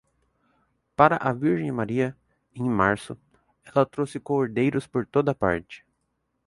[0.95, 2.17] Para a Virgem Maria,
[2.55, 3.15] em março,
[3.63, 5.85] ela trouxe cordeiros por toda parte.